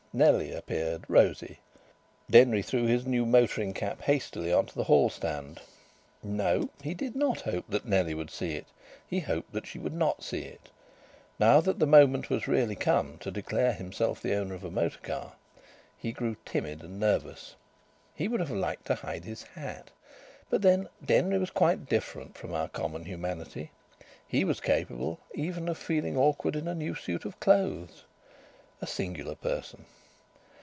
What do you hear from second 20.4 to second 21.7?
But then Denry was